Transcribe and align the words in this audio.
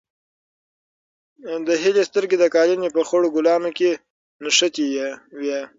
د 1.67 1.69
هیلې 1.83 2.03
سترګې 2.09 2.37
د 2.39 2.45
قالینې 2.55 2.89
په 2.95 3.01
خړو 3.07 3.27
ګلانو 3.35 3.69
کې 3.77 3.91
نښتې 4.43 4.85
وې. 5.39 5.59